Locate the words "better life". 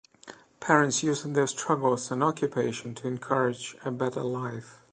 3.91-4.79